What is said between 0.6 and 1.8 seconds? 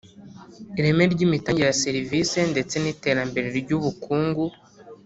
Ireme ry’imitangire ya